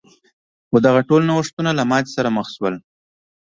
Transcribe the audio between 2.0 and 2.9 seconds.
سره مخ شول.